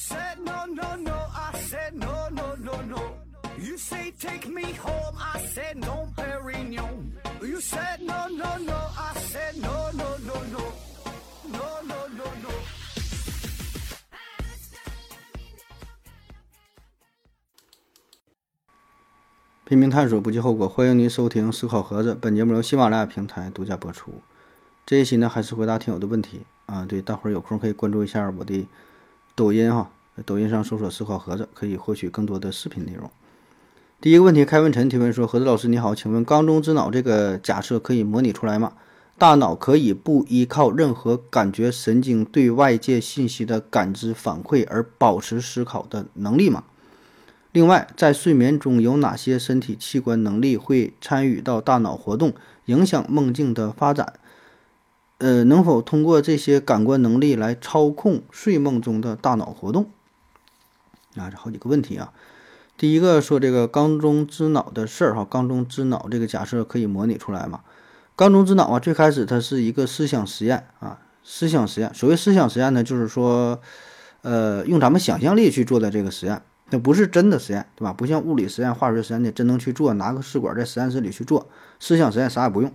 [0.00, 1.12] said no, no, no.
[1.12, 3.02] I said no, no, no, no.
[3.58, 5.14] You say take me home.
[5.18, 7.12] I said no, Perignon.
[7.42, 8.78] You said no, no, no.
[8.96, 10.64] I said no, no, no, no.
[11.52, 12.50] No, no, no, no.
[19.66, 20.66] 拼命探索，不计后果。
[20.66, 24.22] 欢迎您收听《思考盒子》，本节目由喜马拉雅平台独家播出。
[24.86, 26.86] 这一期呢，还是回答听友的问题啊。
[26.86, 28.66] 对，大伙儿有空可以关注一下我的
[29.40, 29.90] 抖音哈，
[30.26, 33.10] 抖音上搜索“思考盒子”，可以获取更多的视频内容。
[33.98, 38.74] 第一个问题，开文晨提问说：“盒子老师你好，请问缸中之脑这个假设可以模拟出来吗？
[39.16, 46.64] 大脑可以不依靠任何感觉神经对外界信息的感知反馈而保持思考的能力吗？”
[47.52, 52.34] 另外，在睡眠中有哪些身体器官能力会参与到大脑活动，
[52.66, 54.12] 影响梦境的发展？
[55.20, 59.90] 呃，能否通过这些感官能力来操控睡梦中的大脑活动？
[61.14, 62.12] 啊，这好几个问题啊。
[62.78, 67.60] 第一个说这个缸中之脑的事儿哈，缸中之脑这个假设可以模拟出来吗？
[68.16, 71.92] 缸中之脑啊，最开始它是一个思想实验啊，思想实验。
[71.92, 73.60] 所谓思想实验呢，就是说，
[74.22, 76.40] 呃，用咱们想象力去做的这个实验。
[76.70, 77.92] 那不是真的实验，对吧？
[77.92, 81.48] 不像物理实验、化学实验的真能去做，拿个试管在实验室里去做。
[81.78, 82.72] 思想实验啥也不用，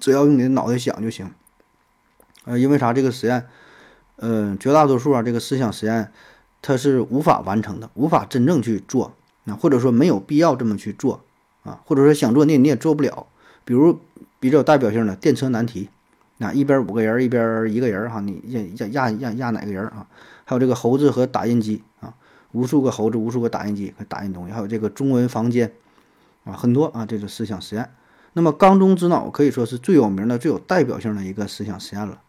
[0.00, 1.30] 只要用你的脑袋想就行。
[2.44, 2.92] 呃，因为啥？
[2.92, 3.46] 这个实验，
[4.16, 6.12] 呃，绝大多数啊，这个思想实验
[6.62, 9.12] 它是无法完成的，无法真正去做
[9.44, 11.22] 啊，或者说没有必要这么去做
[11.62, 13.26] 啊，或者说想做你你也做不了。
[13.64, 13.98] 比如
[14.40, 15.90] 比较有代表性的电车难题，
[16.38, 18.42] 啊，一边五个人，一边一个人哈，你
[18.78, 20.06] 压压压压哪个人啊？
[20.44, 22.14] 还有这个猴子和打印机啊。
[22.52, 25.70] 无数个猴子，无数个打印机，打印东西，还有这个中文房间，
[26.44, 27.90] 啊，很多啊，这个思想实验。
[28.38, 32.20] 那么缸中之脑可以说是最有名的、最有代表性的一个思想实验了，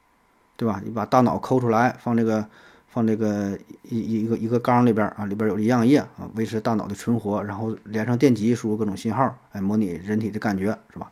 [0.57, 0.81] 对吧？
[0.83, 2.47] 你把大脑抠出来，放这个
[2.88, 11.11] 放这个一一个一个缸里边啊，里边有营养液啊，维持大脑的存活，然后连上电极，输入各种信号，哎，模拟人体的感觉，是吧？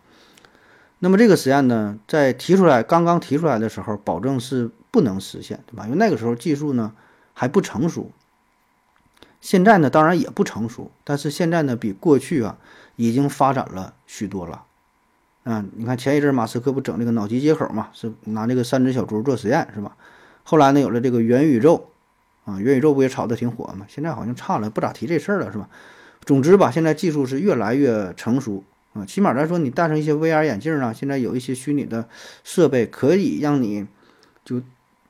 [0.97, 5.85] 那么这个实验呢，在提出来刚刚提出来的时候，保证是不能实现，对吧？
[5.85, 6.91] 因为那个时候技术呢
[7.35, 8.09] 还不成熟。
[9.41, 12.57] 现在呢，当然也不成熟，但是现在呢，比过去啊，
[12.95, 14.63] 已经发展了许多了。
[15.49, 19.95] 嗯，你看前一阵马斯克不整这个脑机接口嘛，是拿这个三只小猪做实验，是吧？
[20.43, 21.89] 后来呢，有了这个元宇宙，
[22.43, 23.85] 啊，元宇宙不也炒得挺火吗？
[23.87, 25.69] 现在好像差了，不咋提这事儿了，是吧？
[26.25, 28.63] 总之吧，现在技术是越来越成熟
[28.93, 32.09] 啊，起码来说，你戴上一些 VR 眼镜啊，现在有一些虚拟的
[32.43, 33.87] 设备可以让你
[34.43, 34.61] 就。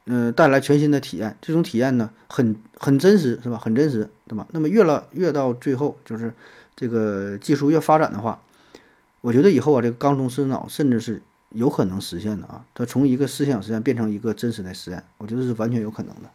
[0.09, 3.57] 嗯，带来全新的体验，这种体验呢，很很真实，是吧？
[3.57, 4.47] 很真实，对吧？
[4.51, 6.33] 那么越了越到最后，就是
[6.77, 8.41] 这个技术越发展的话，
[9.21, 16.29] 我觉得以后啊，这个缸中之脑甚至是有可能实现的啊，它从一个思想实验变成一个真实的实验，我觉得是完全有可能的。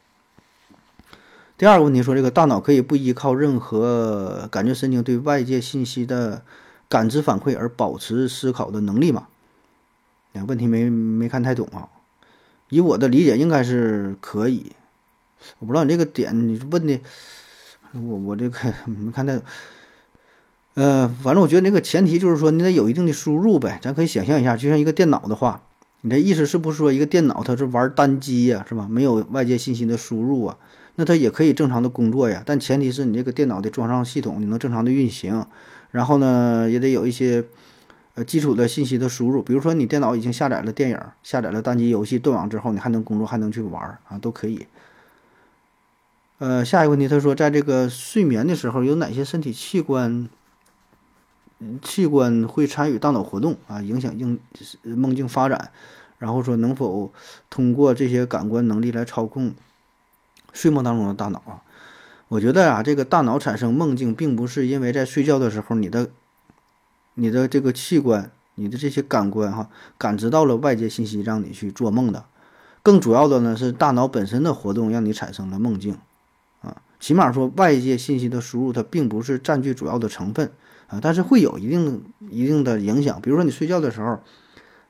[1.56, 6.42] 第二个问题说，这个大脑可以不依靠任何感觉神经对外界信息的
[6.88, 9.28] 感知反馈而保持思考的能力吗？
[10.32, 11.88] 啊，问题没没看太懂啊。
[12.68, 14.72] 以我的理解，应该是可以。
[15.58, 17.00] 我不知道你这个点你问的，
[17.92, 19.34] 我我这个 没看到。
[20.74, 23.78] 呃，反正我觉得那个前提就是说，你得有一定的输入呗。
[23.82, 25.62] 咱可以想象一下，就像一个电脑的话，
[26.00, 28.86] 你这意思是不是说一个电脑它是玩单机呀，是吧？
[28.90, 30.56] 没有外界信息的输入啊，
[30.96, 32.42] 那它也可以正常的工作呀。
[32.46, 35.46] 但前提是你这个电脑得装上系统，你能正常的运行，
[35.90, 37.44] 然后呢，也得有一些。
[38.14, 44.66] 呃，基础的信息的输入，比如说你电脑已经下载了电影，下载了单机游戏，断网之后你还能工作，还能去玩啊，都可以。
[46.36, 50.28] 呃，下一个问题，他说，在这个睡眠的时候，有哪些身体器官
[51.82, 54.38] 器官会参与大脑活动啊，影响梦
[54.82, 55.70] 梦境发展？
[56.18, 57.12] 然后说，能否
[57.50, 59.54] 通过这些感官能力来操控
[60.52, 61.62] 睡梦当中的大脑啊？
[62.28, 66.10] 我觉得啊，这个大脑产生梦境，并不是因为在睡觉的时候你的。
[67.14, 69.68] 你的这个器官，你的这些感官，哈，
[69.98, 72.24] 感知到了外界信息，让你去做梦的。
[72.82, 75.98] 更主要的呢，是大脑本身的活动让你产生了梦境，
[76.62, 80.50] 啊，起码说外界信息的输入它并不是占据主要的成分，
[80.92, 83.18] 啊，但是会有一定一定的影响。
[83.20, 84.20] 比如说你睡觉的时候，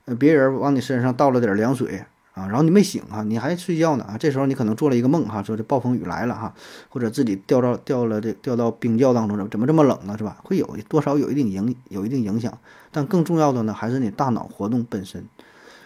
[0.05, 2.03] 呃，别人往你身上倒了点凉水。
[2.33, 6.51] 啊，然后你没醒啊，你还睡觉呢啊，这时候你可能做了一个梦哈，说这暴风雨来了哈，
[6.89, 10.37] 或者自己掉到掉了这掉到冰窖当中了，怎么这么冷呢，是吧？
[10.43, 12.57] 会有多少有一定影有一定影响，
[12.91, 15.23] 但更重要的呢，还是你大脑活动本身。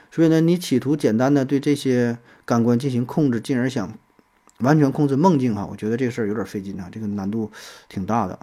[0.10, 3.92] 所以呢，你企图简单的对这些感官进行控制，进而想
[4.60, 7.52] 完全控制梦境哈，我觉得这个事儿有点费劲啊，这个难度
[7.90, 8.40] 挺大的。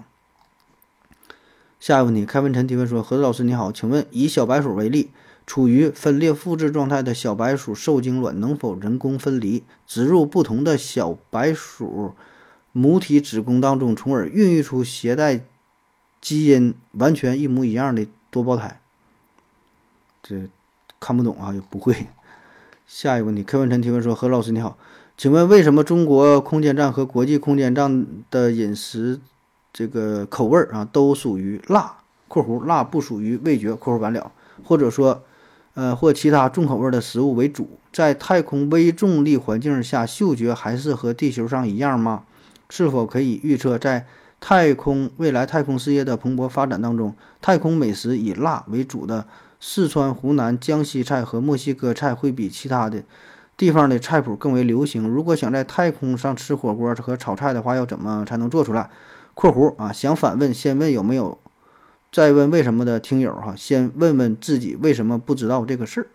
[1.85, 5.11] 下一个问题，开文晨提问说：何老师你好，请问以小白鼠为例。
[5.47, 12.15] 处于分裂复制状态的小白鼠受精卵能否人工分离，植入不同的小白鼠
[12.73, 15.45] 母体子宫当中，从而孕育出携带
[16.23, 18.81] 基因完全一模一样的多胞胎？
[20.23, 20.49] 这
[20.99, 22.07] 看不懂啊，也不会。
[22.89, 24.79] 下一个问题，开文晨提问说：“何老师你好，
[25.19, 29.21] 请问为什么中国空间站和国际空间站的饮食
[29.75, 31.97] 这个口味儿啊都属于辣
[32.29, 34.32] （括弧辣不属于味觉）（括弧完了）
[34.65, 35.23] 或者说？”
[35.75, 42.23] 呃，或其他重口味的食物为主，在太空微重力环境下，嗅觉还是和地球上一样吗？
[42.71, 44.06] 是否可以预测，在
[44.38, 49.26] 太空未来太空事业的蓬勃发展当中，太空美食以辣为主的
[49.59, 53.03] 四川、湖南、江西菜和墨西哥菜会比其他的
[53.56, 55.09] 地方的菜谱更为流行？
[55.09, 58.88] 如果想在太空上吃火锅和炒菜的话，要怎么才能做出来
[59.35, 61.39] ？（括弧啊，想反问，先问有没有？）
[62.13, 66.07] 再问为什么的听友哈，先问问自己为什么不知道这个事儿。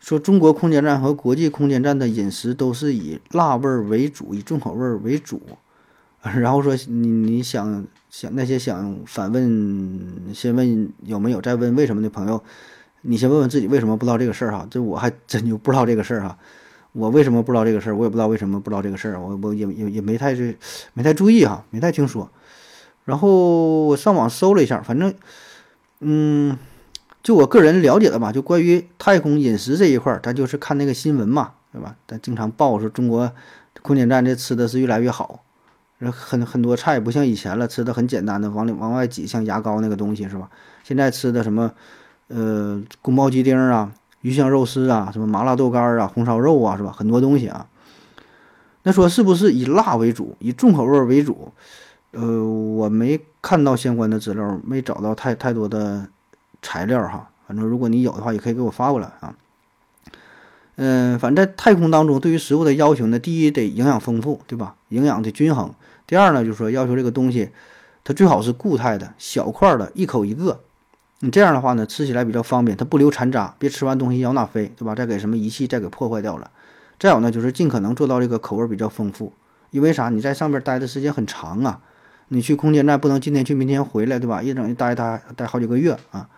[0.00, 5.40] 说中国空间站和国际空间站的饮食都是以辣味儿为主，以重口味儿为主。
[6.22, 12.42] 然后说你你想想那些想反问，先问有没有，再问为什么的朋友，
[13.02, 14.66] 你先问问自己为什么不知道这个事儿哈。
[14.68, 16.36] 这我还真就不知道这个事儿哈。
[16.98, 17.96] 我为什么不知道这个事儿？
[17.96, 19.20] 我也不知道为什么不知道这个事儿。
[19.20, 20.56] 我我也也也没太是
[20.94, 22.28] 没太注意哈，没太听说。
[23.04, 25.14] 然后我上网搜了一下，反正，
[26.00, 26.58] 嗯，
[27.22, 31.94] 就我个人了解的吧，就关于太空饮食这一块儿，咱就是看那个新闻嘛，对吧？
[32.06, 33.32] 咱经常报说中国
[33.80, 35.44] 空间站这吃的是越来越好，
[36.10, 40.50] 很很多菜不像以前了，吃的很简单的，往里往外挤，像牙膏那个东西是吧？
[40.82, 41.72] 现在吃的什么，
[42.26, 46.92] 呃，宫保鸡丁啊，鱼香肉丝啊，什么麻辣豆干啊，红烧肉啊，是吧？
[46.92, 47.66] 很多东西啊。
[48.82, 51.52] 那说是不是以辣为主，以重口味为主？
[52.12, 56.08] 呃，我没看到相关的资料，没找到太太多的
[56.62, 57.28] 材料哈。
[57.46, 59.34] 反正如果你有的话，也可以给我发过来啊。
[60.76, 64.76] 嗯，反正在太空当中，对于食物的要求呢，第一得营养丰富，对吧？
[64.88, 65.74] 营养的均衡。
[66.06, 67.50] 第二呢，就是说要求这个东西，
[68.04, 70.60] 它最好是固态的小块的，一口一个。
[71.20, 74.94] 你这样的话呢，吃起来比较方便，它不留残渣，别吃完东西咬哪飞，对吧？
[74.94, 76.50] 再给什么仪器再给破坏掉了。
[76.98, 79.32] 再有呢，就是尽可能做到这个口味比较丰富，
[79.70, 80.08] 因为啥？
[80.08, 81.80] 你在上边待的时间很长啊。
[82.30, 84.42] 你去空间站不能今天去明天回来，对吧？
[84.42, 86.28] 一整一待待待好几个月啊，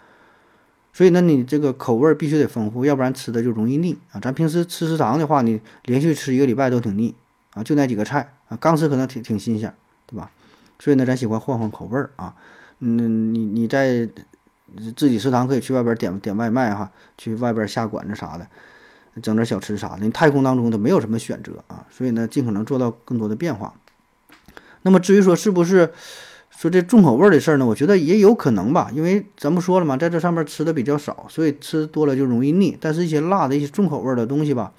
[0.93, 4.21] 所以呢，你这个口味必须得丰富，要不然吃的就容易腻啊。
[4.21, 7.13] 咱平时吃食堂的话，你连续吃一个礼拜都挺腻
[7.55, 9.75] 啊，就那几个菜啊，刚吃可能挺挺新鲜，
[10.07, 10.31] 对吧？
[10.79, 12.37] 所以呢，咱喜欢换换口味儿啊。
[12.79, 14.09] 嗯，你你在
[14.97, 18.47] 自己食堂可以去外边点点外卖哈，去外边下馆子啥的，
[19.23, 19.99] 整点小吃啥的。
[20.01, 23.75] 你太空当中它没有什么选择啊，所以呢，尽可能做到更多的变化。
[24.83, 25.93] 那么至于说是不是
[26.51, 27.67] 说这重口味的事儿呢？
[27.67, 32.77] 我觉得也有可能吧，因为咱不说了嘛，在这上面吃的比较少，所以吃多了就容易腻。
[32.81, 34.73] 但是，一些辣的一些重口味的东西吧，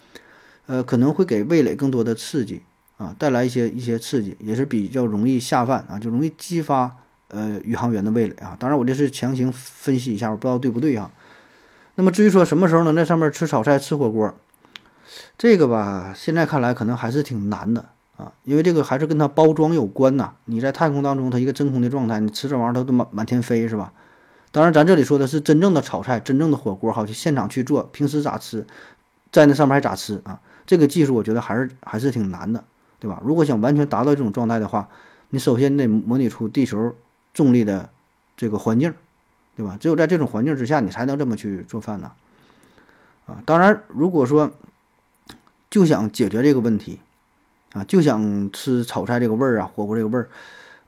[0.68, 2.62] 呃，可能会给味蕾更多的刺激
[2.98, 6.98] 啊，带来一些一些刺激，也是比较容易下饭啊，就容易激发
[7.32, 8.56] 呃宇航员的味蕾啊。
[8.60, 11.12] 当然，我这是强行分析一下，我不知道对不对啊。
[11.96, 14.34] 那么至于说什么时候能在上面吃炒菜、吃火锅，
[15.38, 17.90] 这个吧，现在看来可能还是挺难的。
[18.18, 20.34] 啊，因为这个还是跟它包装有关呐。
[20.46, 23.92] 你在太空当中，它一个真空的状态，你吃这玩意儿它都满满天飞，是吧？
[24.52, 28.68] 当然，咱这里说的是真正的炒菜，真正的火锅，好去现场去做，平时咋吃，
[29.32, 30.40] 在那上面还咋吃啊？
[30.68, 32.64] 这个技术我觉得还是还是挺难的，
[33.00, 33.20] 对吧？
[33.26, 34.88] 如果想完全达到这种状态的话，
[35.30, 36.94] 你首先得模拟出地球
[37.34, 37.90] 重力的
[38.36, 38.94] 这个环境，
[39.56, 39.78] 对吧？
[39.80, 42.12] 只有在这种环境之下，你才能这么去做饭呢。
[43.26, 44.52] 啊，当然，如果说
[45.70, 47.00] 就想解决这个问题。
[47.74, 50.28] 啊，就想吃炒菜这个味儿啊，火锅这个味儿，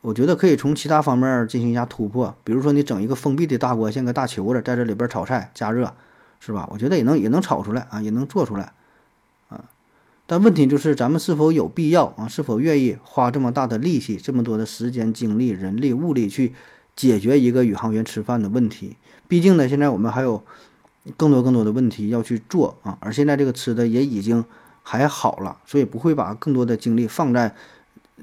[0.02, 2.36] 我觉得可以从其他方面进行一下突破。
[2.44, 5.94] 比如说，你整一个封闭的大锅，像个大球子，在这里边炒菜加热，
[6.42, 6.68] 是吧？
[6.70, 8.74] 我觉得也能也能炒出来啊，也能做出来。
[10.34, 12.28] 但问题就是，咱们是否有必要啊？
[12.28, 16.54] 是否愿意花这么大的力气、这么多的时间、精力、人力、物力去
[16.96, 18.96] 解决一个宇航员吃饭的问题？
[19.28, 20.44] 毕竟呢，现在我们还有
[21.16, 22.98] 更多更多的问题要去做啊。
[23.00, 24.44] 而现在这个吃的也已经。
[24.86, 27.56] 还好了，所以不会把更多的精力放在，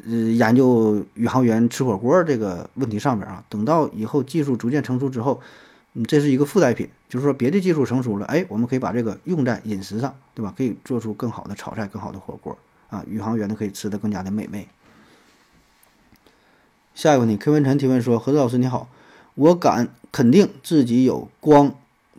[0.05, 3.43] 呃，研究宇航员吃火锅这个问题上面啊。
[3.49, 5.41] 等到以后技术逐渐成熟之后，
[5.95, 10.55] 嗯，这是一个附带品，就是说别的技术成熟了，哎，我们可以把这个用在饮食上，对吧？
[10.57, 12.57] 可以做出更好的炒菜、更好的火锅
[12.89, 14.69] 啊，宇航员呢可以吃得更加的美味。
[16.95, 18.89] 下一个问题，K 文晨提问说：何子老师你好，
[19.35, 21.75] 我敢肯定自己有光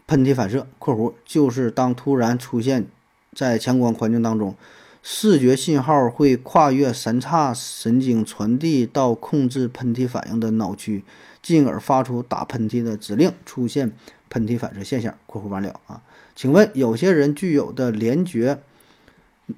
[0.07, 2.87] 喷嚏反射（括弧就是当突然出现）。
[3.33, 4.57] 在强光环境当中，
[5.03, 11.03] 视觉信号会跨越三叉神经传递到控制喷嚏反应的脑区，
[11.41, 13.91] 进而发出打喷嚏的指令，出现
[14.29, 16.03] 喷嚏反射现象（括弧完了啊）。
[16.35, 18.59] 请问有些人具有的联觉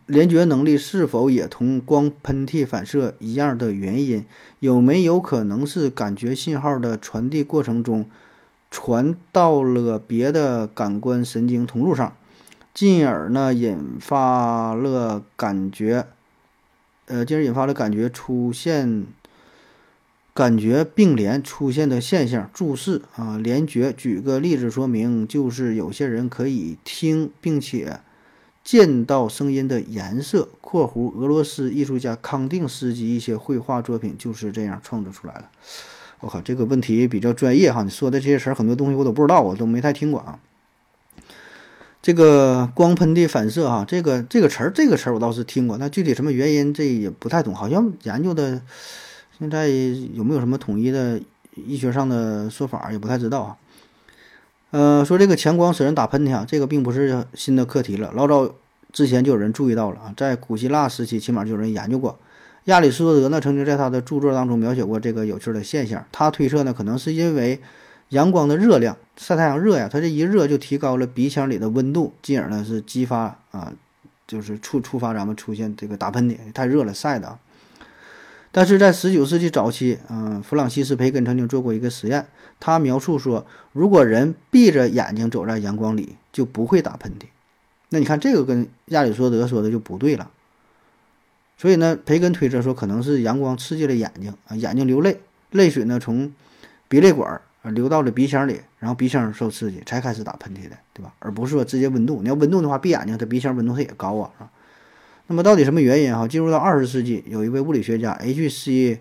[0.06, 4.26] 联觉能力是否也同光喷嚏反射一样的原因？
[4.60, 8.10] 有没有可能是感觉信号的传递过程中
[8.72, 12.16] 传到了别的感官神经通路上，
[12.74, 16.08] 进而呢引发了感觉？
[17.06, 19.06] 呃，进而引发了感觉出现。
[20.36, 23.94] 感觉并联出现的现象，注释啊，联觉。
[23.94, 28.00] 举个例子说明，就是有些人可以听并且
[28.64, 30.50] 见到声音的颜色。
[30.60, 35.44] （括弧俄罗斯艺术家康定斯基一些绘画作品就是这样创作出来的。）
[36.22, 40.40] 我靠，这个问题比较专业哈，你说的这些词儿很多东西我都不知道，我都没太听过啊。
[42.04, 48.62] 这个光喷的反射啊，这个这个词儿，这个词儿我倒是听过，那具体什么原因这也不太懂，好像研究的。
[49.40, 51.20] 现在有没有什么统一的
[51.56, 53.58] 医学上的说法也不太知道啊。
[54.72, 58.54] 呃，说这个强光使人打喷嚏啊，这个并不是新的课题了，老早
[58.92, 62.20] 之前就有人注意到了啊，在古希腊时期起码就有人研究过。
[62.66, 67.62] 亚里士多德呢曾经在他的著作当中描写过这个有趣的现象，他推测呢可能是因为
[68.14, 73.74] 阳光的热量，晒太阳热呀，它这一热就提高了鼻腔里的温度，进而呢是激发啊，
[74.28, 77.40] 就是触触发咱们出现这个打喷嚏，太热了晒的。
[78.52, 82.28] 但是在十九世纪早期，嗯，弗朗西斯·培根曾经做过一个实验，
[82.60, 87.26] 他描述说，如果人闭着眼睛走在阳光里，就不会打喷嚏。
[87.90, 90.30] 那你看这个跟亚里士多德说的就不对了。
[91.58, 96.32] 所以呢，培根推测说，可能是阳光刺激了眼睛啊，眼睛流泪，泪水呢从
[96.88, 97.42] 鼻泪管啊
[97.72, 101.14] 流到了鼻腔里，然后鼻腔受刺激才开始打喷嚏的，对吧？
[101.20, 102.22] 而不是说直接温度。
[102.22, 104.52] 你要温度的话，闭眼睛，它鼻腔温度它也高啊，
[105.28, 106.28] 那么到底什么原因哈？
[106.28, 109.00] 进入到二十世纪，有一位物理学家 H.C.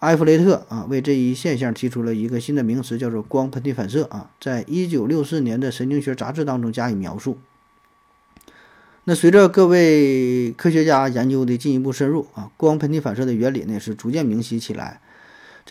[0.00, 7.38] 埃弗雷特啊，为这一现象提出了一个新的名词，叫做光喷嚏反射啊，在一九六四年的神经学杂志当中加以描述。
[9.04, 15.00] 那随着各位科学家研究的进一步深入啊，光喷嚏反射的原理呢是逐渐明晰起来。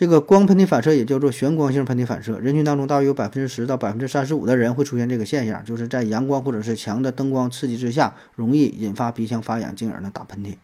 [0.02, 10.56] 这个光喷嚏反射也叫做旋光性喷嚏反射，人群当中大约有百分之十到百分之三十五的人会出现这个现象，就是在阳光或者是强的灯光刺激之下，容易引发鼻腔发炎，进而呢打喷嚏。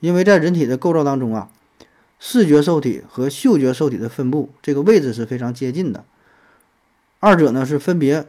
[0.00, 1.50] 因为在人体的构造当中啊，
[2.18, 6.06] 视觉受体和嗅觉受体的分布这个位置是非常接近的，
[7.20, 8.24] 二者呢是分别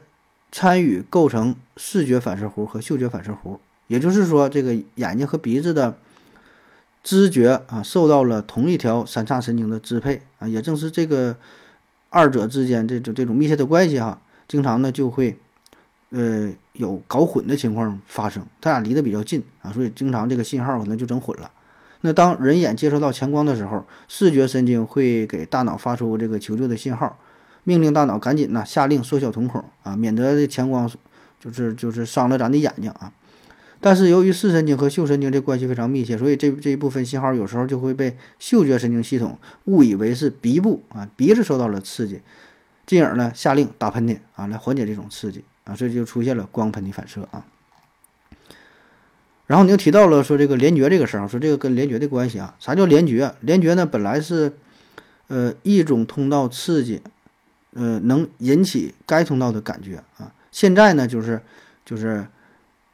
[0.52, 5.98] 参与构成视觉反射弧和嗅觉反射弧，也就是说，这个眼睛和鼻子的。
[7.02, 11.36] 知觉啊，受到了同一条三叉神经的支配啊，也正是这个
[12.10, 15.38] 二者之间这种这种密切的关系哈，经常呢就会
[16.10, 21.50] 呃有搞混的情况发生，它俩离得比较近啊，所以经常这个信号可能就整混了。
[22.02, 27.18] 那当人眼接收到强光的时候，视觉神经会给大脑发出这个求救的信号，
[27.64, 30.90] 命令大脑赶紧呢下令缩小瞳孔啊，免得这强光
[31.40, 33.12] 就是就是伤了咱的眼睛啊。
[33.82, 42.20] 但是由于视神经和嗅神经这关系非常密切，所以这这一部分信号有时候就会被嗅觉神经系统误以为是鼻部啊鼻子受到了刺激，
[42.86, 47.46] 进而呢下令打喷嚏啊来缓解这种刺激啊，所以就出现了光喷嚏反射啊。
[49.48, 53.34] 然后你又提到了说这个联觉这个事儿，说这个跟联觉的关系啊，啥叫联觉？
[53.40, 54.58] 联觉呢本来是
[55.28, 57.02] 呃一种通道刺激，
[57.74, 61.42] 呃能引起该通道的感觉啊，现在呢就是
[61.86, 62.28] 就是。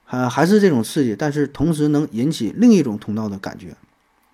[0.06, 3.76] 啊，还是这种刺激，但是同时能引起另一种通道的感觉。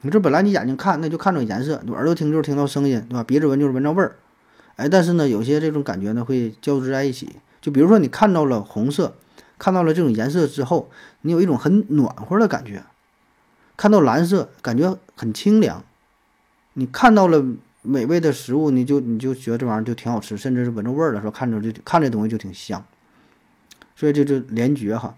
[0.01, 3.23] 你这本来你眼睛看那就看着颜色，耳朵听就是听到声音，对吧？
[3.23, 4.15] 鼻子闻就是闻着味儿。
[4.75, 7.35] 哎，但是呢，有些这种感觉呢会交织在一起。
[7.61, 9.15] 就比如说你看到了红色，
[9.59, 10.89] 看到了这种颜色之后，
[11.21, 12.81] 你有一种很暖和的感觉；
[13.77, 15.83] 看到蓝色，感觉很清凉。
[16.73, 17.45] 你看到了
[17.83, 22.83] 美味的食物，你就你就觉得这玩意儿就挺好吃，甚至是闻着味儿的时候，看着就看这东西就挺香。
[23.95, 25.15] 所以这就联觉哈。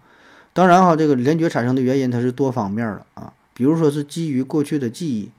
[0.54, 5.32] 当然哈，这个联觉产生的原因它是多方面的啊，比如说是基于过去的记忆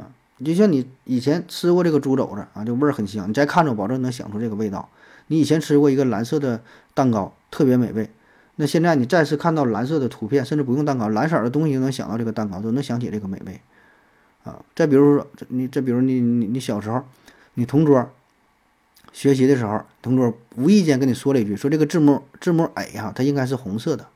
[0.00, 0.06] 啊，
[0.44, 4.88] 就像你以前吃过这个猪肘子啊，这味儿很香，你再看着，保证能想出这个味道。
[5.26, 6.62] 你以前吃过一个蓝色的
[6.94, 8.08] 蛋糕，特别美味，
[8.56, 13.60] 那现在你再次看到蓝色的图片，甚至不用蛋糕，蓝色的东西就能想到这个蛋糕，都能想起这个美味
[14.44, 14.64] 啊。
[14.76, 17.04] 再比如说，你再比如你你你小时候，
[17.54, 18.08] 你同桌
[19.12, 24.06] 学习的时候，同桌无意间跟你说了一句，说这个字母字母 A 哈，它应该是红色的。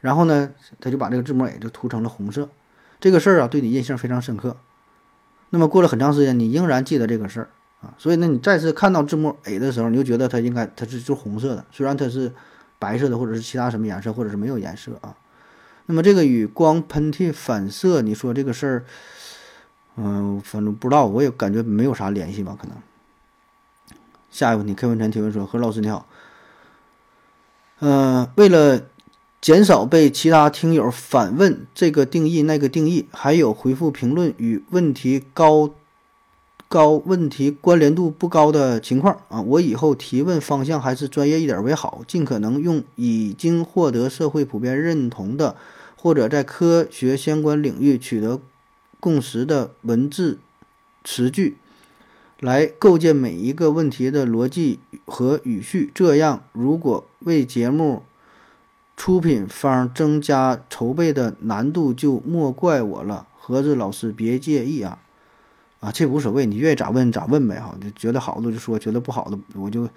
[0.00, 2.48] 然后呢，他就把这个字母 A 就涂成了红色，
[3.00, 4.56] 这个事儿啊，对你印象非常深刻。
[5.50, 7.50] 那么过了很长时间，你仍然记得这个事儿
[7.82, 12.32] 啊，所以呢，你再次看到字母 A 的时候，你就觉得它应该它是就红色的，虽然它是
[12.78, 15.16] 白色的或者是其他什么颜色，或者是没有颜色啊。
[15.86, 18.84] 那么这个与光喷嚏反射，你说这个事儿，
[19.96, 22.76] 嗯，反正不知道，我也感觉没有啥联系吧，可能。
[24.30, 26.06] 下一个问题，K 文晨提问说：何老师你好，
[27.80, 28.80] 呃，为了
[29.40, 35.70] 减少被其他听友反问这个定义那个定义，还有回复评论与问题高
[36.68, 45.56] 高问题关联度不高的情况啊，我以后提问方向还是专业一点为好，尽可能用已经获得社会普遍认同的
[45.96, 48.40] 或者在科学相关领域取得
[49.00, 50.38] 共识的文字
[51.02, 51.56] 词句
[52.38, 55.90] 来构建每一个问题的逻辑和语序。
[55.94, 58.02] 这样，如果为节目
[59.00, 63.26] 出品方增加筹备的难度，就莫怪我了。
[63.38, 64.98] 盒子老师别介意啊，
[65.80, 69.88] 啊，这无所谓，你愿意咋问咋问呗哈，就觉得好的就说，觉得不好的我就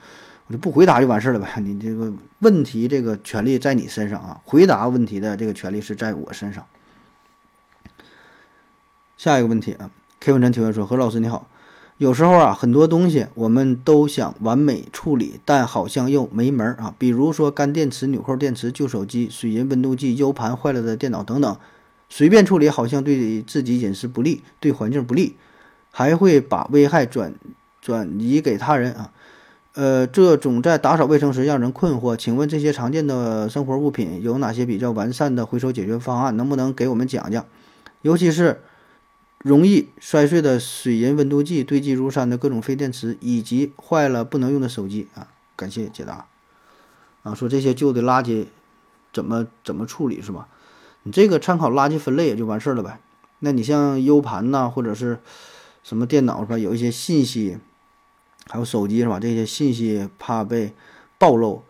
[0.47, 1.45] 我就不回答就完事了呗。
[1.59, 6.65] 你这个问题这个权利在你身上啊，回答问题的这个权利是在我身上。
[9.17, 9.91] 下一个问题啊
[10.21, 11.49] ，K 文晨提问说：何老师你好。
[11.99, 16.93] 有时候啊，很多东西我们都想完美处理，但好像又没门儿啊。
[16.97, 21.55] 比如说干电池、纽扣电池、旧手机、水银温度计、U 盘坏了的电脑等等，
[22.09, 25.35] 随便处理好像对自己隐私不利，对环境不利，
[25.91, 27.35] 还会把危害转
[27.79, 29.11] 转移给他人啊。
[29.75, 32.17] 呃，这总在打扫卫生时让人困惑。
[32.17, 36.35] 请问这些常见的生活物品有哪些比较完善的回收解决方案？
[36.35, 37.45] 能不能给我们讲讲？
[38.01, 38.59] 尤其是。
[39.43, 45.27] 容易摔碎的水银温度计，堆积如山的各种废电池，以及坏了不能用的手机啊！
[45.55, 46.25] 感谢解答。
[47.23, 48.45] 啊，说这些旧的垃圾
[49.11, 50.47] 怎么怎么处理是吧？
[51.03, 52.99] 你这个参考垃圾分类也就完事儿了呗。
[53.39, 55.19] 那你像 U 盘呐，或者是
[55.83, 56.57] 什么电脑是吧？
[56.57, 57.57] 有一些信息，
[58.47, 59.19] 还有手机是吧？
[59.19, 60.73] 这些信息怕被
[61.17, 61.63] 暴露，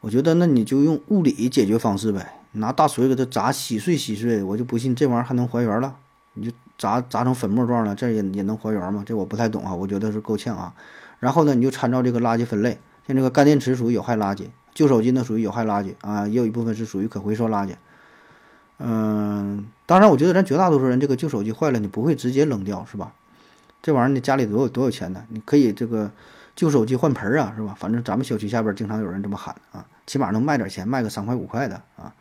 [0.00, 5.96] 我觉得那你就用物理解决方式呗，拿大锤给它砸稀碎稀碎，我就不信这玩意儿还能还原了。
[6.32, 9.02] 你就砸砸成粉末状了，这也也能还原吗？
[9.06, 10.74] 这我不太懂啊，我觉得是够呛啊。
[11.20, 17.70] 然后呢，你就参照这个垃圾分类，像这个干电池属于有害垃圾，旧手机呢属于有害垃圾啊，也有一部分是属于可回收垃圾。
[18.78, 23.12] 嗯，当然，我觉得咱绝大多数人这个旧手机坏了，你不会直接扔掉是吧？
[23.80, 25.24] 这玩意儿你家里多有多有钱呢？
[25.28, 26.10] 你可以这个
[26.56, 27.76] 旧手机换盆儿啊，是吧？
[27.78, 32.12] 反正咱们小区下边经常有人这么喊啊，起码能卖点钱，卖个三块五块的啊。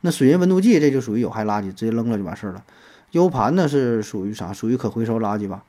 [0.00, 2.64] 那水银温度计这就属于有害垃圾，直接扔了就完事儿了。
[3.12, 4.52] U 盘呢是属于啥？
[4.52, 5.62] 属于可回收垃圾吧。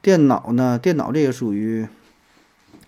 [0.00, 0.78] 电脑呢？
[0.78, 1.86] 电脑这也属于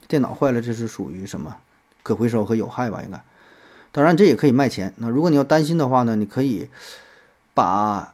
[0.09, 1.57] 电脑坏了，这是属于什么？
[2.03, 3.03] 可回收和有害吧？
[3.05, 3.23] 应该。
[3.93, 4.93] 当然这也可以卖钱。
[4.97, 6.69] 那如果你要担心的话呢，你可以
[7.55, 8.13] 把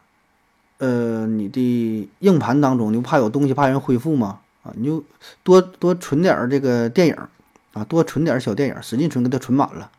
[0.76, 4.40] 呃你的硬盘当中，你不怕有东西怕人恢复吗？
[4.62, 5.02] 啊，你就
[5.42, 7.16] 多多存点这个电影
[7.72, 9.90] 啊，多存点小电影，使劲存，给它存满了。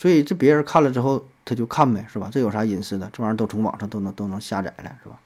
[0.00, 1.28] 所以这别人看了之后。
[1.42, 2.28] 他就看呗，是吧？
[2.30, 3.10] 这有啥隐私的？
[3.12, 5.18] 这玩意儿都从网上都能都能下载了，是吧？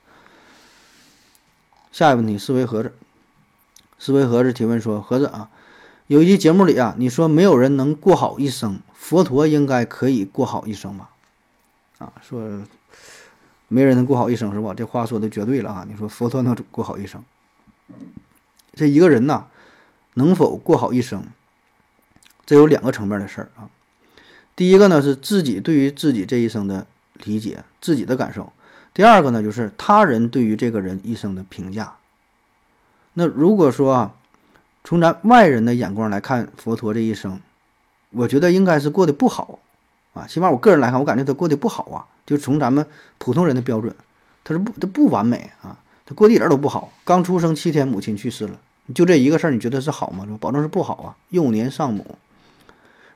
[1.92, 2.94] 下一个问题，思维盒子，
[3.98, 5.50] 思维盒子提问说：盒子啊，
[6.06, 11.10] 有一期节目里啊，你说没有人能过好一生，佛陀应该可以过好一生吧？
[11.98, 12.62] 啊，说
[13.68, 14.72] 没人能过好一生是吧？
[14.74, 15.84] 这话说的绝对了啊！
[15.86, 17.22] 你说佛陀能过好一生，
[18.72, 19.48] 这一个人呐，
[20.14, 21.22] 能否过好一生，
[22.46, 23.68] 这有两个层面的事儿啊。
[24.56, 26.86] 第一个呢是自己对于自己这一生的
[27.24, 28.52] 理解，自己的感受；
[28.92, 31.94] 第二个呢就是他人对于这个人一生的评价。
[33.14, 34.14] 那如果说啊，
[34.84, 37.40] 从咱外人的眼光来看，佛陀这一生，
[38.10, 39.58] 我觉得应该是过得不好
[40.12, 40.26] 啊。
[40.26, 42.06] 起码我个人来看，我感觉他过得不好啊。
[42.26, 42.86] 就从咱们
[43.18, 43.94] 普通人的标准，
[44.44, 46.92] 他是不他不完美啊，他过得一点都不好。
[47.04, 48.58] 刚出生七天，母亲去世了，
[48.94, 50.26] 就这一个事儿，你觉得是好吗？
[50.40, 51.16] 保证是不好啊。
[51.30, 52.18] 幼年丧母。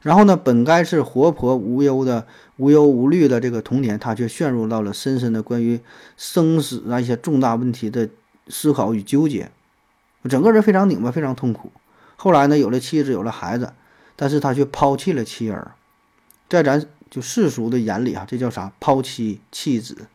[0.01, 5.81] 然后呢，本该是活泼无忧的、无忧无虑的这个童年，他却陷入到了深深的关于
[6.17, 8.09] 生死啊一些重大问题的
[8.47, 9.51] 思考与纠结，
[10.29, 11.73] 整个人非常拧巴，非常痛苦。
[12.17, 13.73] 后来呢，有了妻子，有了孩子，
[14.15, 15.73] 但是他却抛弃了妻儿，
[16.49, 18.73] 在咱就世俗的眼里啊，这叫啥？
[18.79, 20.07] 抛妻弃子，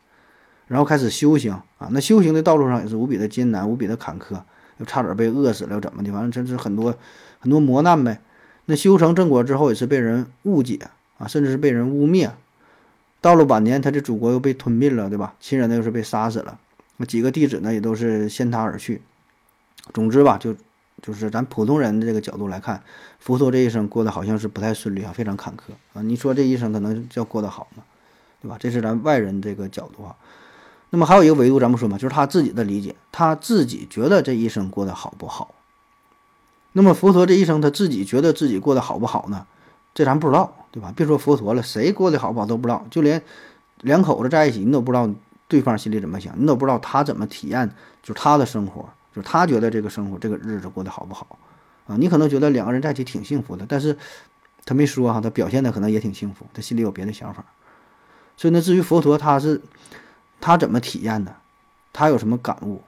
[0.66, 1.88] 然后开始修行啊。
[1.90, 4.40] 那修行的道路上也是无比的艰难，无比的坎坷，
[4.78, 6.10] 又差点被饿死了，又怎么的？
[6.10, 6.96] 反正真是很多
[7.38, 8.18] 很多磨难呗。
[8.66, 10.78] 那修成正果之后，也是被人误解
[11.18, 12.30] 啊，甚至是被人污蔑。
[13.20, 15.34] 到了晚年，他的祖国又被吞并了，对吧？
[15.40, 16.58] 亲人呢又是被杀死了，
[16.98, 19.02] 那几个弟子呢也都是先他而去。
[19.92, 20.54] 总之吧，就
[21.02, 22.82] 就是咱普通人的这个角度来看，
[23.18, 26.02] 佛陀这一生过得好像是不太顺利啊，非常坎坷啊。
[26.02, 27.82] 你说这一生可能叫过得好吗？
[28.40, 28.56] 对吧？
[28.58, 30.16] 这是咱外人这个角度啊。
[30.90, 35.54] 那么还有一个维度，咱们说嘛，就是他自己的理解，他自己觉得这一生过得好不好？
[36.76, 39.46] 那么佛陀这一生，他自己觉得自己过得好不好呢？
[39.94, 40.92] 这咱不知道，对吧？
[40.96, 42.84] 别说佛陀了，谁过得好不好都不知道。
[42.90, 43.22] 就连
[43.82, 45.08] 两口子在一起，你都不知道
[45.46, 47.68] 对方心里怎么想，你都不知道他怎么体验，
[48.02, 48.82] 就是他的生活，
[49.14, 51.38] 就是他觉得这个生活、这个日子过得好不好，
[51.86, 51.96] 啊。
[51.96, 53.96] 你可能觉得两个人在一起挺幸福的，但是
[54.64, 57.44] 他没说哈，他表现的可能也挺幸福，他心里有别的想法。
[58.36, 59.62] 所以呢，至于佛陀他是
[60.40, 61.36] 他怎么体验的，
[61.92, 62.82] 他有什么感悟，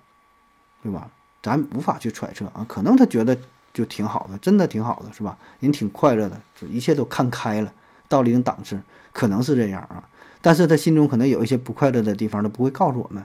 [0.83, 1.09] 对吧？
[1.40, 2.66] 咱无法去揣测啊。
[2.68, 3.38] 可能他觉得
[3.77, 5.37] 就挺好的，真的挺好的，是吧？
[5.61, 7.71] 人挺快乐的，就一切都看开了，
[8.09, 8.81] 到了一定档次，
[9.12, 10.03] 可能是这样啊。
[10.41, 13.23] 但是他心中可能有一些不快乐的地方，他不会告诉我们。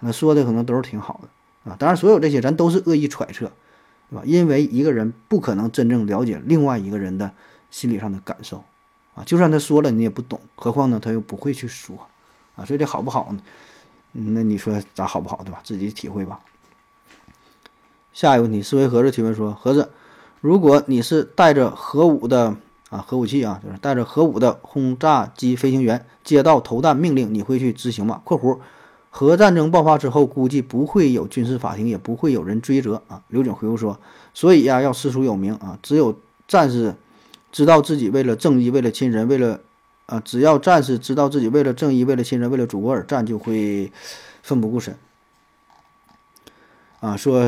[0.00, 3.50] 那说的可能都是挺好的啊，当然所有这些咱都是恶意揣测，
[4.10, 4.22] 对吧？
[4.26, 7.32] 因为一个人不可能真正了解另外一个人的
[7.70, 8.62] 心理上的感受
[9.14, 11.96] 啊，就算他说了你也不懂，何况呢他又不会去说
[12.56, 13.40] 啊，所以这好不好呢？
[14.12, 15.60] 那你说咋好不好，对吧？
[15.64, 16.38] 自己体会吧。
[18.18, 19.90] 下一个问题，思维盒子提问说：盒子，
[20.40, 22.56] 如果你是带着核武的
[22.90, 28.58] 啊核武器啊，就是带着核武的轰炸机飞行员，接到投弹命令，你会去执行吗？（括弧）
[29.08, 33.22] 核战争爆发之后，估计不会有军事法庭，也不会有人追责啊。
[33.28, 34.00] 刘景回复说
[34.34, 36.96] ：“所以呀，要师出有名啊，只有战士
[37.52, 39.60] 知道自己为了正义、为了亲人、为了
[40.06, 43.92] 啊，只要战士知道自己为了正义、为了亲人、为了祖国而战，就会
[44.42, 44.96] 奋不顾身。”
[46.98, 47.40] 啊，说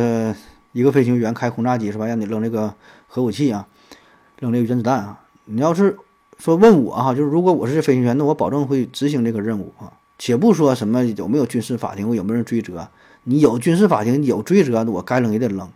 [0.73, 2.07] 一个飞行员开轰炸机是吧？
[2.07, 2.75] 让你扔这个
[3.09, 3.67] 核武器啊，
[4.39, 5.21] 扔这个原子弹啊。
[5.47, 5.97] 你要是
[6.39, 9.93] 说问我哈，就是如果我是飞行员，那我保证会执行这个任务啊。
[10.19, 12.89] 且不说什么有没有军事法庭，我有没有人追责？
[13.25, 15.69] 你有军事法庭有追责，我该扔也得扔。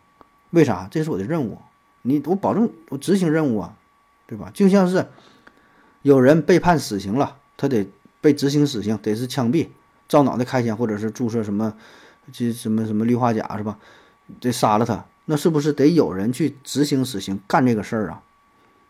[0.51, 0.87] 为啥？
[0.91, 1.59] 这是我的任务，
[2.03, 3.75] 你我保证我执行任务啊，
[4.27, 4.51] 对吧？
[4.55, 5.07] 就像是
[6.03, 7.89] 有人被判死刑了，他得
[8.21, 9.69] 被执行死刑，得是枪毙、
[10.09, 11.75] 照脑袋开枪，或者是注射什么
[12.33, 13.79] 这什么什么氯化钾是吧？
[14.41, 18.23] 得杀了他，那是不是得有人去执行死刑干这个事儿啊？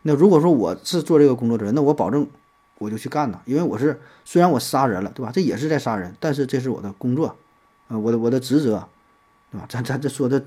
[0.02, 2.26] 那如果说我是做这个工作的人，那我保证。
[2.78, 5.30] 我就去干呐，因为我是虽然我杀人了，对吧？
[5.32, 7.36] 这也是在杀人，但是这是我的工作，
[7.86, 8.84] 啊，我的我的职责，
[9.52, 9.64] 对吧？
[9.68, 10.44] 咱咱这说的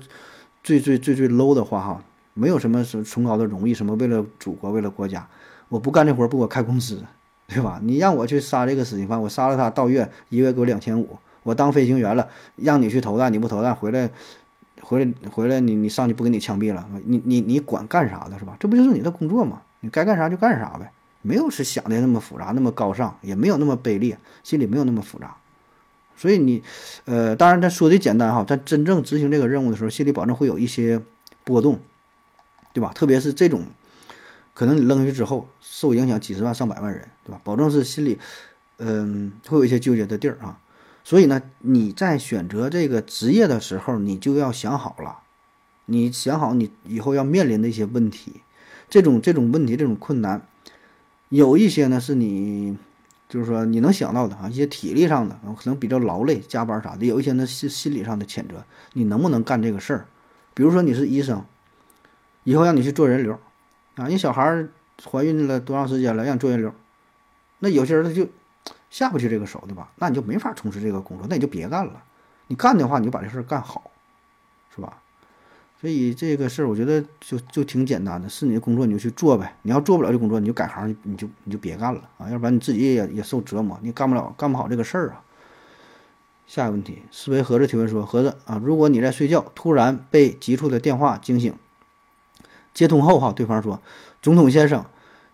[0.62, 5.26] 最最最最 low 的话哈，没有什么什崇高的荣誉，什么为了祖国，为了国家，
[5.70, 7.02] 我不干这活不给我开工资，
[7.48, 7.80] 对吧？
[7.82, 14.10] 你让我去杀这个死刑犯，我杀了他，到月一个月给我两千五，我当飞行员了，让你去投弹，你不投弹回来，
[14.82, 18.56] 回来回来你你上去不给你枪毙了，你你你管干啥的是吧？
[18.58, 19.62] 这不就是你的工作吗？
[19.80, 20.90] 你该干啥就干啥呗。
[21.20, 25.36] 没有是想的那么复杂，那么高尚，也没有那么卑劣，心里没有那么复杂，
[26.16, 26.62] 所以你，
[27.06, 31.02] 呃，当然咱说的简单哈，咱真正执行这个任务的时候，心里保证会有一些
[31.42, 31.80] 波动，
[32.72, 32.92] 对吧？
[32.94, 33.64] 特别是这种，
[34.54, 37.40] 可能你扔下去之后受影响几十万上百万人，对吧？
[37.42, 38.18] 保证是心里，
[38.78, 40.58] 嗯，会有一些纠结的地儿啊。
[41.08, 45.20] 所以呢，你在选择这个职业的时候，你就要想好了，
[45.86, 48.42] 你想好你以后要面临的一些问题，
[48.90, 50.46] 这种这种问题，这种困难。
[51.30, 52.76] 有一些呢是你，
[53.26, 60.06] 就是说你能想到的啊，一些体力上的可能比较劳累、加班啥的；有一些呢是心理上的谴责，你能不能干这个事儿？
[60.52, 61.42] 比如说你是医生，
[62.44, 63.40] 以后让你去做人流，
[63.94, 64.66] 啊，你小孩
[65.10, 66.74] 怀孕了多长时间了，让你做人流，
[67.60, 68.28] 那有些人他就
[68.90, 69.90] 下不去这个手，对吧？
[69.96, 72.02] 那你就没法从事这个工作，那你就别干了。
[72.46, 73.90] 你干的话，你就把这事儿干好，
[74.74, 75.02] 是吧？
[75.80, 79.54] 所以这个事儿，我觉得就就挺简单的，是你的工作你就去做呗。
[79.62, 85.22] 你要做不了这工作，你就改行，你就你就别干了啊，要不然你自己也也受折磨，你干不了干不好这个事儿啊。
[86.46, 91.54] 下一个问题，思维盒子提问说：盒子啊，如果你在睡觉，突然被急促的电话惊醒，
[92.72, 93.80] 接通后哈，对方说：
[94.22, 94.86] 总统先生，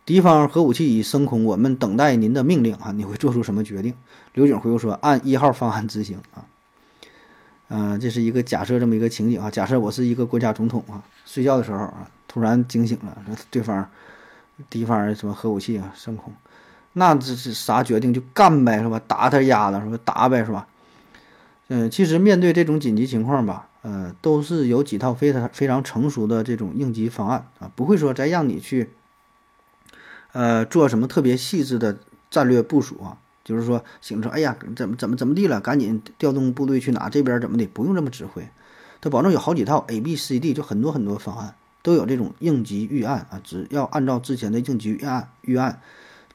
[0.06, 3.94] 敌方核武器已升空，我们等待您的命令啊，你会做出什么决定？
[4.34, 6.44] 刘景回复说：按一号方案执行啊。
[7.68, 9.50] 嗯，这是一个假设，这么一个情景啊。
[9.50, 13.88] 假设我是一个国家总统啊，睡觉的时候啊，突然惊醒了，说对方
[14.68, 16.32] 敌方什么核武器啊升空，
[16.92, 19.00] 那这是啥决定就干呗，是吧？
[19.08, 19.98] 打他丫的，是吧？
[20.04, 20.66] 打呗，是吧？
[21.68, 28.90] 嗯，其实面对这种紧急情况吧，呃，都是有几套非常非常成熟的这种应急方案啊，不会说再让你去
[30.34, 31.96] 呃做什么特别细致的
[32.30, 33.16] 战略部署啊。
[33.44, 35.60] 就是说，形成，哎呀，怎么怎么怎么地了？
[35.60, 37.10] 赶紧调动部队去哪？
[37.10, 37.66] 这边怎么的？
[37.66, 38.48] 不用这么指挥，
[39.02, 45.82] 他保证有好几套 A、B、C、D，就很多很多方案都有这种应急预案啊，只要按照之前的应急预案预案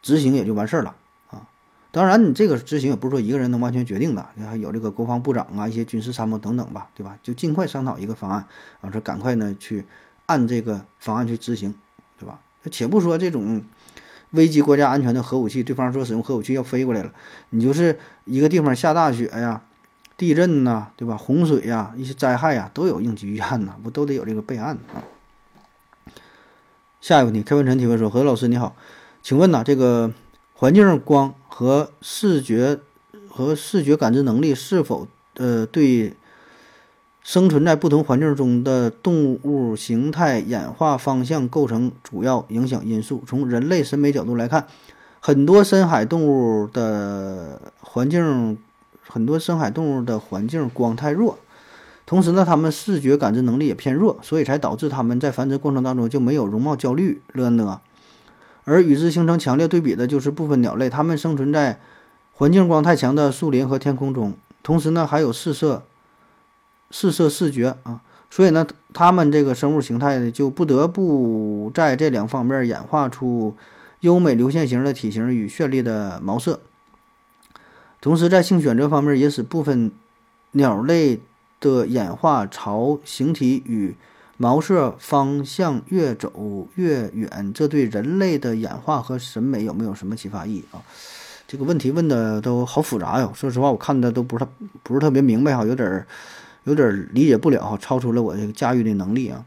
[0.03, 0.95] 执行也就完事儿了
[1.31, 1.49] 啊。
[1.89, 7.17] 当然，你这个执行也不是说一个人能完全决定的，你还有这个国防部长啊，一些军事参谋等等吧，对吧？
[7.23, 8.45] 就尽快商讨一个方案
[8.81, 9.83] 啊，说赶快呢去
[10.27, 11.73] 按这个方案去执行，
[12.19, 12.39] 对吧？
[12.69, 13.63] 且不说这种。
[14.31, 17.11] 危及国家安全的核武器，对方说使用核武器要飞过来了，
[17.49, 19.61] 你就是一个地方下大雪呀、
[20.17, 21.17] 地震呐，对吧？
[21.17, 25.01] 洪水呀，一些灾害呀，都有应急预案呐，不都得有这个备案啊？
[27.01, 28.75] 下一个问题，开文晨提问说：何老师你好，
[29.23, 30.11] 请问呢，这个
[30.53, 32.79] 环境光和视觉
[33.29, 36.13] 和视觉感知能力是否呃对
[37.21, 43.23] 生存在不同环境中的动物形态演化方向构成主要影响因素。
[43.27, 44.65] 从人类审美角度来看，
[45.19, 48.57] 很多深海动物的环境，
[49.07, 51.37] 很多深海动物的环境光太弱，
[52.05, 57.81] 同时呢，它们视觉感知能力也偏弱，所以才导致它们在繁殖过程当中就没有容貌焦虑了呢。
[58.63, 61.79] 而与之形成强烈对比的就是部分鸟类，它们生存在
[62.33, 65.83] 环境光太强的树林和天空中，同时呢，还有四色。
[66.91, 73.55] 四色视觉啊，所以呢，它们这个生物形态呢，就不得不在这两方面演化出
[73.99, 76.59] 优美流线型的体型与绚丽的毛色。
[78.01, 79.91] 同时，在性选择方面，也使部分
[80.53, 81.19] 鸟类
[81.59, 83.95] 的演化朝形体与
[84.37, 87.51] 毛色方向越走越远。
[87.53, 90.81] 这对人类的演化和审美有没有什么启发意义啊？
[91.45, 93.31] 这个问题问的都好复杂哟。
[93.35, 96.07] 说实话，我看的都不是特不是特别明白哈，有点儿。
[96.69, 99.43] 有点理解不了，超出了我这个驾驭的能力啊。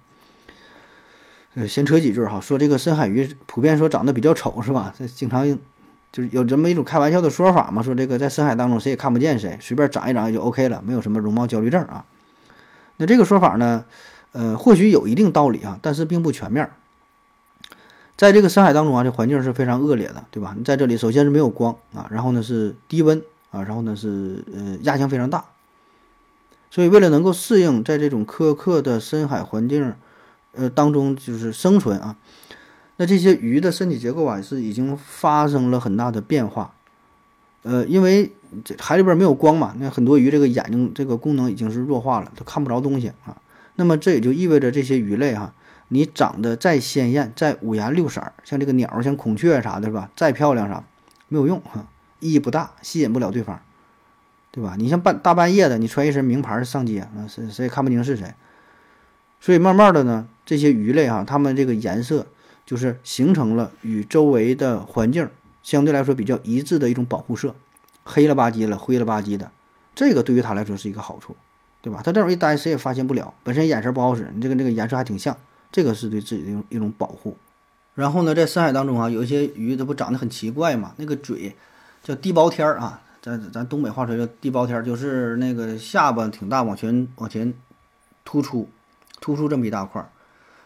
[1.55, 4.93] 呃，先扯几句哈，说这个深海鱼普遍说长得比较丑是吧？
[4.99, 5.47] 这经常
[6.11, 12.05] 就是有这么一种开玩笑的说法嘛，说这个在深海当中谁也看不见谁，随便长一长也就 OK 了，没有什么容貌焦虑症啊。
[12.97, 13.85] 那这个说法呢，
[14.33, 16.71] 呃，或许有一定道理啊，但是并不全面。
[18.17, 20.55] 在这个深海当中啊，这环境是非常恶劣的，对吧？
[20.57, 25.45] 你在这里首先是没有光啊，然后呢是低温啊，然后呢是呃压强非常大。
[26.73, 29.93] 所以，为了能够适应在这种苛刻的深海环境，
[30.53, 32.17] 呃当中就是生存啊，
[32.97, 36.73] 那这些鱼的身体结构啊是已经发生了很大的变化，
[37.63, 38.33] 呃，因为
[38.65, 43.37] 这海里边没有光嘛，那很多鱼这个眼睛这个功能已经是弱化了，它看不着东西啊。
[43.77, 45.53] 那么这也就意味着这些鱼类哈，
[45.89, 50.11] 你长得再鲜艳、再五颜六色，像这个鸟、像孔雀啥的，是吧？
[50.17, 50.83] 再漂亮啥
[51.29, 51.87] 没有用哈，
[52.21, 53.61] 意义不大，吸引不了对方。
[54.53, 54.75] 对吧？
[54.79, 58.35] 你像半大半夜的，你穿一身名牌上街，那谁谁也看不清是谁。
[59.41, 62.27] 所以慢慢的呢，这些鱼类哈，它们这个颜色
[62.67, 65.27] 就是形成了与周围的环境
[65.63, 67.55] 相对来说比较一致的一种保护色，
[68.05, 69.51] 黑了吧唧了，灰了吧唧的，
[69.95, 71.35] 这个对于它来说是一个好处，
[71.81, 72.03] 对吧？
[72.05, 75.35] 它这种一待谁也发现不了，本身眼神不好使，你这个这个颜色还挺像，
[75.73, 77.37] 这个是对自己的一种一种保护。
[77.95, 81.57] 然后呢，在深海当中啊，有一些鱼它不长得很奇怪嘛，那个嘴
[82.05, 83.01] 叫地包天儿啊。
[83.23, 87.55] 咱咱东北话说叫地包天，就是那个下巴挺大，往前往前
[88.25, 88.69] 突出，
[89.21, 90.11] 突出这么一大块儿，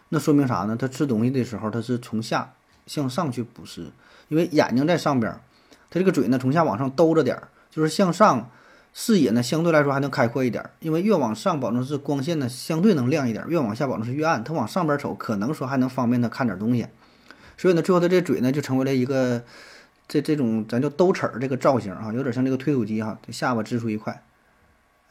[0.09, 0.75] 那说明啥呢？
[0.75, 2.51] 它吃东西的时候，它是从下
[2.87, 3.91] 向上去捕食，
[4.27, 5.39] 因为眼睛在上边，
[5.91, 8.49] 它这个嘴呢从下往上兜着点儿，就是向上
[8.91, 14.43] 视野呢相对来说还能开阔一点，因为越往上保证是光线呢相对能亮一点，越往下保证是越暗。
[14.43, 16.87] 它往上边瞅，可能说还能方便它看点东西，
[17.55, 19.43] 所以呢，最后它这嘴呢就成为了一个。
[20.07, 24.23] 这这种咱叫兜齿儿这个造型啊，有点像这个推土机哈，下巴支出一块，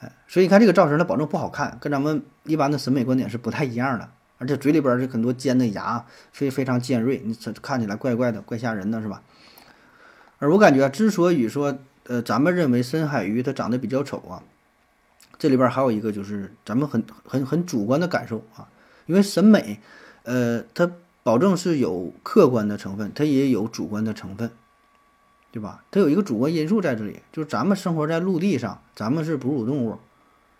[0.01, 4.09] 哎，所以你看这个造型，它保证不好看，跟咱们一般的审美观点是不太一样的。
[4.39, 9.23] 而且嘴里边是很多尖的牙，非非常尖锐，你这看起来怪怪的，怪吓人的，是吧？
[10.39, 14.43] 而我感觉，之所以说，呃，咱们认为深海鱼它长得比较丑啊，
[15.39, 18.69] 这里边还有一个就是咱们很很很主观的感受啊，
[19.07, 19.81] 因为审美，
[20.25, 20.91] 呃，它
[21.23, 24.51] 保证是有客观的成分，它也有主观的成分。
[25.57, 25.83] 对吧？
[25.91, 29.99] 它有一个主观因素在这里，就是咱们生活在陆地上，咱们是哺乳动物，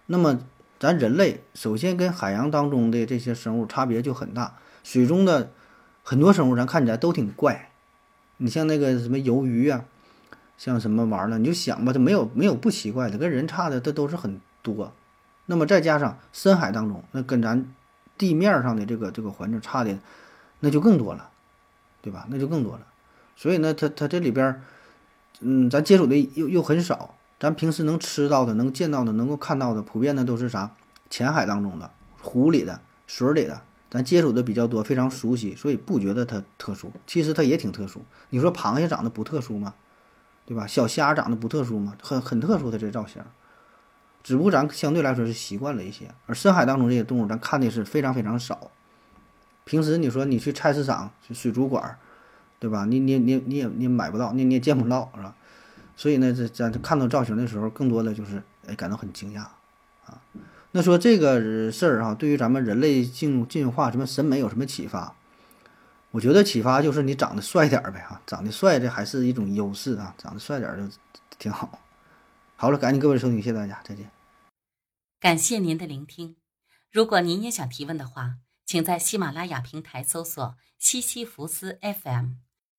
[0.07, 0.41] 那么
[0.81, 4.55] 咱人类首先跟海洋当中的这些生物差别就很大。
[4.83, 5.51] 水中的
[6.03, 7.73] 很多生物咱看起来都挺怪，
[8.39, 9.85] 你像那个什么鱿鱼啊，
[10.57, 14.95] 像什么玩意儿，你就想吧，它没有没有不奇怪的，跟人差的它都是很多。
[15.45, 17.71] 那么再加上深海当中，那跟咱
[18.17, 19.99] 地面上的这个这个环境差的，
[20.61, 21.29] 那就更多了，
[22.01, 22.27] 对吧？
[22.31, 22.87] 那就更多了。
[23.37, 24.63] 所以呢，它它这里边。
[25.41, 30.71] 嗯，咱接触的又又很少，咱平时能吃到的、能见到的、能够看到的，普遍的都是啥？
[31.11, 36.91] 浅海当中的、湖里的、水里的，咱接触的比较多，非常熟悉，所以不觉得它特殊。
[37.07, 38.01] 其实它也挺特殊。
[38.31, 39.75] 你说螃蟹长得不特殊吗？
[40.47, 40.67] 对吧？
[40.67, 41.97] 小虾长得不特殊吗？
[42.03, 43.23] 很很特殊，的这造型。
[44.25, 48.71] 只不过咱相对来说是习惯了一些，而深海当中这些动物，咱看的是非常非常少。
[49.65, 51.99] 平时你说你去菜市场、去水族馆。
[52.59, 52.85] 对吧？
[52.85, 55.35] 你你你你也你也买不到，你你也见不到，是吧？
[55.97, 59.41] 所以呢，这咱看到造型的时候，更多的就是哎感到很惊讶
[60.05, 60.21] 啊。
[60.73, 65.15] 那说这个事儿哈，对于咱们人类进进化什么审美有什么启发？
[66.11, 70.89] 我觉得启发就是你长得帅点儿呗哈，长得帅这还是一种优势啊，长得帅点儿就
[71.39, 71.79] 挺好。
[72.57, 74.11] 好了，感谢各位收听，谢谢大家，再见。
[75.21, 76.37] 感谢您的聆听。
[76.91, 82.46] 如果您也想提问的话，请在喜马拉雅平台搜索西西弗斯 FM。